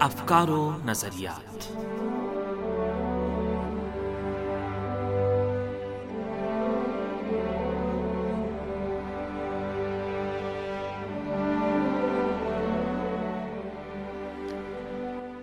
[0.00, 1.62] افکار و نظریات۔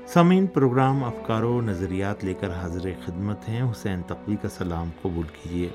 [0.08, 5.26] سامعین، پروگرام افکار و نظریات لے کر حاضر خدمت ہیں۔ حسین تقوی کا سلام قبول
[5.28, 5.70] کیجیے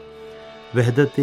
[0.77, 1.21] وحدت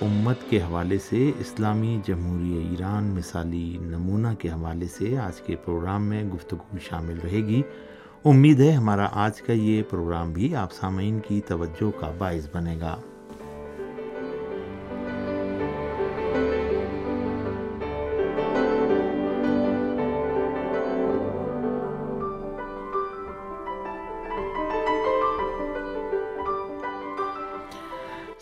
[0.00, 6.06] امت کے حوالے سے اسلامی جمہوری ایران مثالی نمونہ کے حوالے سے آج کے پروگرام
[6.06, 7.62] میں گفتگو شامل رہے گی۔
[8.24, 12.76] امید ہے ہمارا آج کا یہ پروگرام بھی آپ سامعین کی توجہ کا باعث بنے
[12.80, 12.96] گا۔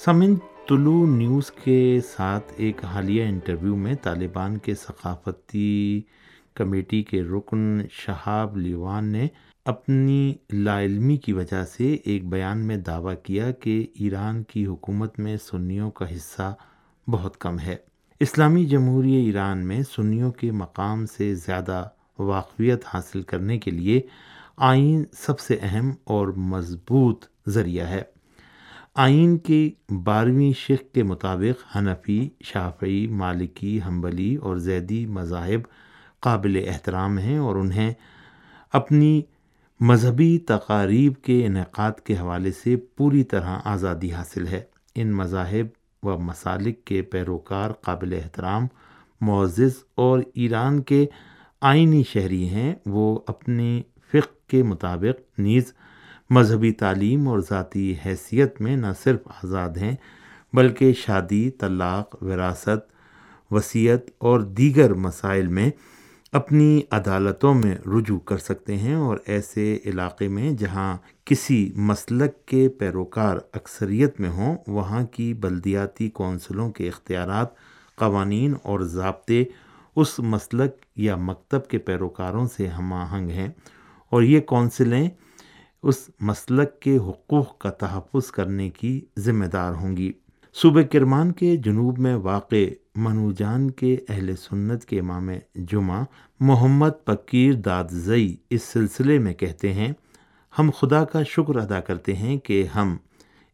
[0.07, 0.35] سمن
[0.69, 6.03] طلوع نیوز کے ساتھ ایک حالیہ انٹرویو میں طالبان کے ثقافتی
[6.55, 9.29] کمیٹی کے رکن شہاب لیوان نے
[9.65, 15.19] اپنی لا علمی کی وجہ سے ایک بیان میں دعویٰ کیا کہ ایران کی حکومت
[15.19, 16.55] میں سنیوں کا حصہ
[17.09, 17.77] بہت کم ہے۔
[18.21, 24.01] اسلامی جمہوری ایران میں سنیوں کے مقام سے زیادہ واقفیت حاصل کرنے کے لیے
[24.57, 28.16] آئین سب سے اہم اور مضبوط ذریعہ ہے۔
[28.99, 35.61] آئین کی بارہویں شک کے مطابق حنفی، شافعی، مالکی، حنبلی اور زیدی مذاہب
[36.21, 37.93] قابل احترام ہیں اور انہیں
[38.73, 39.23] اپنی
[39.81, 44.61] مذہبی تقاریب کے انعقاد کے حوالے سے پوری طرح آزادی حاصل ہے۔
[44.95, 45.67] ان مذاہب
[46.03, 48.67] و مسالک کے پیروکار قابل احترام،
[49.21, 51.07] معزز اور ایران کے
[51.61, 55.75] آئینی شہری ہیں۔ وہ اپنی فقہ کے مطابق نیز
[56.31, 59.95] مذہبی تعلیم اور ذاتی حیثیت میں نہ صرف آزاد ہیں،
[60.53, 62.93] بلکہ شادی، طلاق، وراثت،
[63.53, 65.71] وصیت اور دیگر مسائل میں
[66.33, 72.69] اپنی عدالتوں میں رجوع کر سکتے ہیں اور ایسے علاقے میں جہاں کسی مسلک کے
[72.69, 77.55] پیروکار اکثریت میں ہوں، وہاں کی بلدیاتی کونسلوں کے اختیارات،
[77.97, 79.45] قوانین اور ضابطے
[79.97, 83.49] اس مسلک یا مکتب کے پیروکاروں سے ہم آہنگ ہیں
[84.13, 85.09] اور یہ کونسلیں
[85.83, 90.13] اس مسلک کے حقوق کا تحفظ کرنے کی ذمہ دار ہوں گی۔
[90.55, 92.65] صوبہ کرمان کے جنوب میں واقع
[92.97, 96.05] منوجان کے اہل سنت کے امام جمعہ
[96.41, 99.93] محمد پکیر داد زئی اس سلسلے میں کہتے ہیں،
[100.59, 102.97] ہم خدا کا شکر ادا کرتے ہیں کہ ہم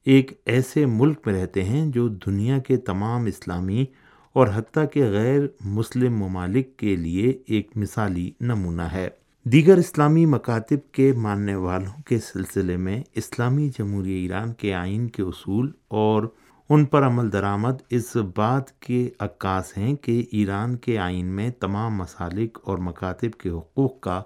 [0.04, 3.84] ایک ایسے ملک میں رہتے ہیں جو دنیا کے تمام اسلامی
[4.32, 9.08] اور حتیٰ کے غیر مسلم ممالک کے لیے ایک مثالی نمونہ ہے۔
[9.44, 15.22] دیگر اسلامی مکاتب کے ماننے والوں کے سلسلے میں اسلامی جمہوری ایران کے آئین کے
[15.22, 16.22] اصول اور
[16.68, 21.94] ان پر عمل درآمد اس بات کے عکاس ہیں کہ ایران کے آئین میں تمام
[21.94, 24.22] مسالک اور مکاتب کے حقوق کا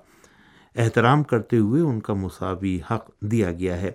[0.76, 3.90] احترام کرتے ہوئے ان کا مساوی حق دیا گیا ہے۔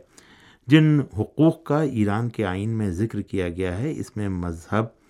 [0.67, 5.00] جن حقوق کا ایران کے آئین میں ذکر کیا گیا ہے، اس میں مذہب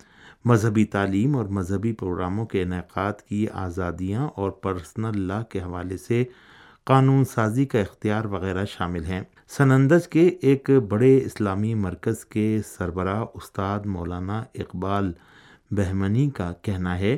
[0.44, 6.24] مذہبی تعلیم اور مذہبی پروگراموں کے انعقاد کی آزادیاں اور پرسنل لا کے حوالے سے
[6.84, 13.24] قانون سازی کا اختیار وغیرہ شامل ہیں۔ سنندج کے ایک بڑے اسلامی مرکز کے سربراہ
[13.34, 15.12] استاد مولانا اقبال
[15.70, 17.16] بہمنی کا کہنا ہے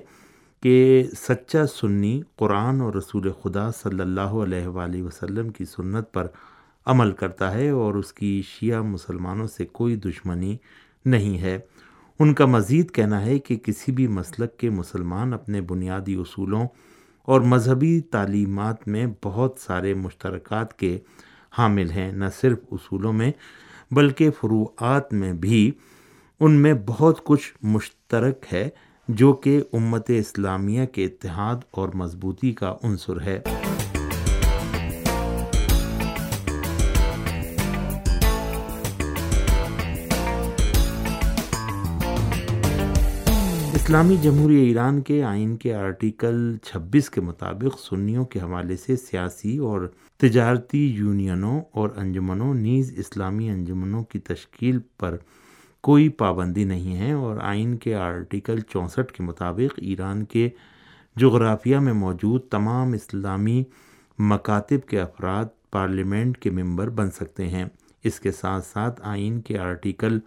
[0.62, 6.26] کہ سچا سنی قرآن اور رسول خدا صلی اللہ علیہ وآلہ وسلم کی سنت پر
[6.86, 10.56] عمل کرتا ہے اور اس کی شیعہ مسلمانوں سے کوئی دشمنی
[11.04, 11.58] نہیں ہے۔
[12.20, 16.66] ان کا مزید کہنا ہے کہ کسی بھی مسلک کے مسلمان اپنے بنیادی اصولوں
[17.22, 20.98] اور مذہبی تعلیمات میں بہت سارے مشترکات کے
[21.58, 23.32] حامل ہیں، نہ صرف اصولوں میں
[23.90, 25.70] بلکہ فروعات میں بھی۔
[26.40, 28.68] ان میں بہت کچھ مشترک ہے
[29.08, 33.40] جو کہ امت اسلامیہ کے اتحاد اور مضبوطی کا عنصر ہے۔
[43.84, 49.58] اسلامی جمہوری ایران کے آئین کے آرٹیکل چھبیس کے مطابق سنیوں کے حوالے سے سیاسی
[49.58, 55.16] اور تجارتی یونینوں اور انجمنوں نیز اسلامی انجمنوں کی تشکیل پر
[55.80, 60.48] کوئی پابندی نہیں ہے اور آئین کے آرٹیکل چونسٹھ کے مطابق ایران کے
[61.16, 63.64] جغرافیہ میں موجود تمام اسلامی
[64.18, 67.64] مکاتب کے افراد پارلیمنٹ کے ممبر بن سکتے ہیں۔
[68.04, 70.18] اس کے ساتھ ساتھ آئین کے آرٹیکل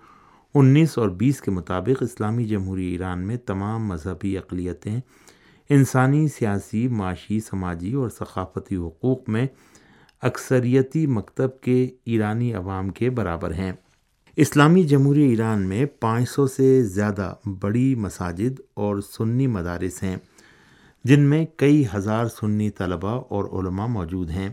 [0.59, 5.00] انیس اور بیس کے مطابق اسلامی جمہوری ایران میں تمام مذہبی اقلیتیں
[5.69, 9.48] انسانی، سیاسی، معاشی، سماجی اور ثقافتی حقوق میں
[10.21, 13.71] اکثریتی مکتب کے ایرانی عوام کے برابر ہیں۔
[14.36, 20.18] اسلامی جمہوری ایران میں پانچ سو سے زیادہ بڑی مساجد اور سنی مدارس ہیں،
[21.04, 24.50] جن میں کئی ہزار سنی طلباء اور علماء موجود ہیں۔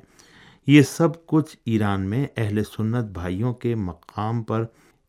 [0.67, 4.65] یہ سب کچھ ایران میں اہل سنت بھائیوں کے مقام پر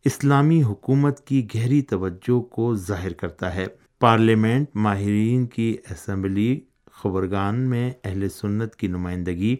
[0.06, 3.66] اسلامی حکومت کی گہری توجہ کو ظاہر کرتا ہے۔
[4.00, 6.60] پارلیمنٹ ماہرین کی اسمبلی
[6.92, 9.56] خبرگان میں اہل سنت کی نمائندگی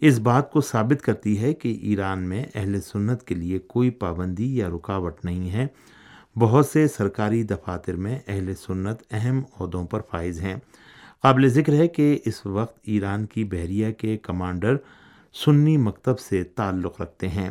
[0.00, 4.56] اس بات کو ثابت کرتی ہے کہ ایران میں اہل سنت کے لیے کوئی پابندی
[4.56, 5.66] یا رکاوٹ نہیں ہے۔
[6.38, 10.56] بہت سے سرکاری دفاتر میں اہل سنت اہم عہدوں پر فائز ہیں۔
[11.22, 14.76] قابل ذکر ہے کہ اس وقت ایران کی بحریہ کے کمانڈر
[15.32, 17.50] سنی مکتب سے تعلق رکھتے ہیں۔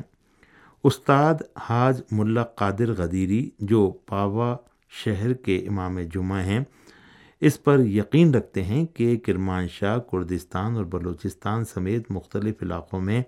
[0.83, 4.57] استاد حاج ملا قادر غدیری، جو پاوا
[4.89, 6.59] شہر کے امام جمعہ ہیں،
[7.41, 13.23] اس پر یقین رکھتے ہیں کہ کرمان شاہ کردستان اور بلوچستان سمیت مختلف علاقوں میں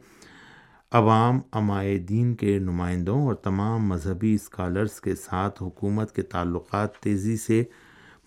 [0.91, 7.37] عوام امائے دین کے نمائندوں اور تمام مذہبی اسکالرس کے ساتھ حکومت کے تعلقات تیزی
[7.37, 7.63] سے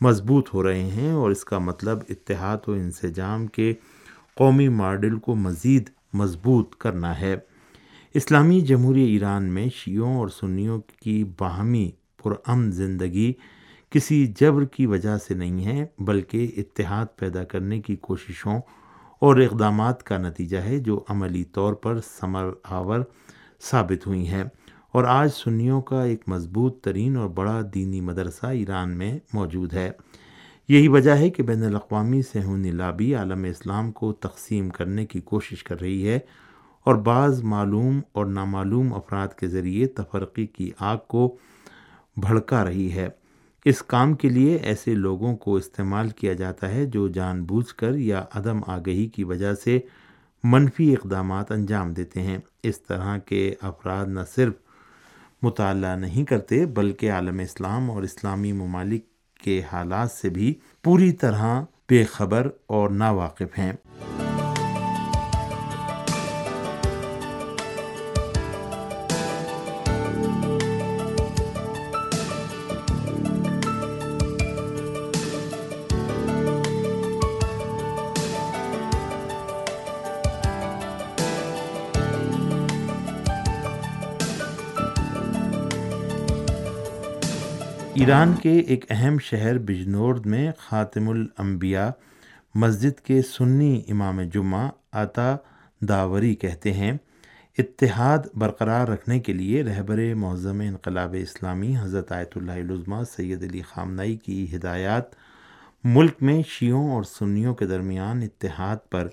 [0.01, 3.75] مضبوط ہو رہے ہیں اور اس کا مطلب اتحاد و انسجام کے
[4.35, 7.37] قومی ماڈل کو مزید مضبوط کرنا ہے۔
[8.15, 11.91] اسلامی جمہوری ایران میں شیعوں اور سنیوں کی باہمی
[12.23, 13.33] پرامن زندگی
[13.91, 18.61] کسی جبر کی وجہ سے نہیں ہے، بلکہ اتحاد پیدا کرنے کی کوششوں
[19.19, 23.01] اور اقدامات کا نتیجہ ہے جو عملی طور پر ثمر آور
[23.61, 24.45] ثابت ہوئی ہیں۔
[24.93, 29.91] اور آج سنیوں کا ایک مضبوط ترین اور بڑا دینی مدرسہ ایران میں موجود ہے۔
[30.69, 35.65] یہی وجہ ہے کہ بین الاقوامی سہونی لابی عالم اسلام کو تقسیم کرنے کی کوشش
[35.65, 36.19] کر رہی ہے۔
[36.85, 41.37] اور بعض معلوم اور نامعلوم افراد کے ذریعے تفرقی کی آگ کو
[42.17, 43.09] بھڑکا رہی ہے۔
[43.65, 47.95] اس کام کے لیے ایسے لوگوں کو استعمال کیا جاتا ہے جو جان بوجھ کر
[47.95, 49.81] یا عدم آگہی کی وجہ سے
[50.45, 54.55] منفی اقدامات انجام دیتے ہیں۔ اس طرح کے افراد نہ صرف
[55.43, 59.05] مطالعہ نہیں کرتے بلکہ عالم اسلام اور اسلامی ممالک
[59.45, 63.73] کے حالات سے بھی پوری طرح بے خبر اور ناواقف ہیں۔
[87.95, 91.89] ایران کے ایک اہم شہر بجنورد میں خاتم الانبیاء
[92.55, 95.37] مسجد کے سنی امام جمعہ عطا
[95.89, 96.93] داوری کہتے ہیں۔
[97.59, 103.63] اتحاد برقرار رکھنے کے لیے رہبر معظم انقلاب اسلامی حضرت آیت اللہ العظمہ سید علی
[103.63, 105.05] خامنائی کی ہدایات
[105.85, 109.09] ملک میں شیعوں اور سنیوں کے درمیان اتحاد پر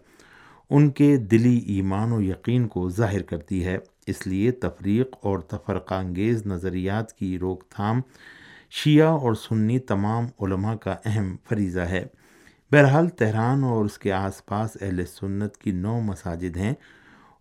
[0.69, 3.77] ان کے دلی ایمان و یقین کو ظاہر کرتی ہے۔
[4.07, 8.01] اس لیے تفریق اور تفرقہ انگیز نظریات کی روک تھام
[8.73, 12.05] شیعہ اور سنی تمام علماء کا اہم فریضہ ہے۔
[12.71, 16.73] بہرحال تہران اور اس کے آس پاس اہل سنت کی نو مساجد ہیں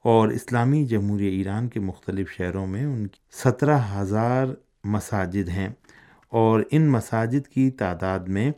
[0.04, 4.46] اور اسلامی جمہوری ایران کے مختلف شہروں میں ان کی سترہ ہزار
[4.84, 5.68] مساجد ہیں
[6.28, 8.52] اور ان مساجد کی تعداد میں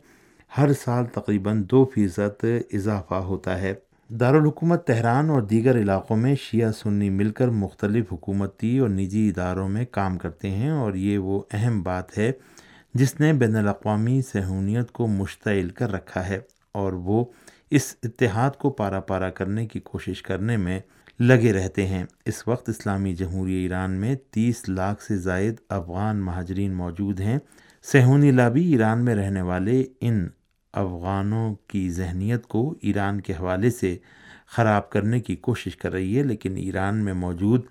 [0.57, 3.73] ہر سال تقریباً دو فیصد اضافہ ہوتا ہے۔
[4.19, 9.69] دارالحکومت تہران اور دیگر علاقوں میں شیعہ سنی مل کر مختلف حکومتی اور نجی اداروں
[9.69, 12.31] میں کام کرتے ہیں اور یہ وہ اہم بات ہے
[12.93, 16.39] جس نے بین الاقوامی سہونیت کو مشتعل کر رکھا ہے
[16.71, 17.25] اور وہ
[17.71, 20.79] اس اتحاد کو پارا پارا کرنے کی کوشش کرنے میں
[21.19, 26.73] لگے رہتے ہیں۔ اس وقت اسلامی جمہوری ایران میں تیس لاکھ سے زائد افغان مہاجرین
[26.73, 27.39] موجود ہیں۔
[27.83, 30.27] سہونی لابی ایران میں رہنے والے ان
[30.73, 33.97] افغانوں کی ذہنیت کو ایران کے حوالے سے
[34.47, 37.61] خراب کرنے کی کوشش کر رہی ہے، لیکن ایران میں موجود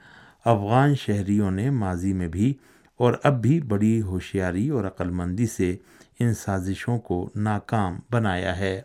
[0.44, 2.54] افغان شہریوں نے ماضی میں بھی
[3.02, 5.76] اور اب بھی بڑی ہوشیاری اور عقلمندی سے
[6.20, 8.82] ان سازشوں کو ناکام بنایا ہے۔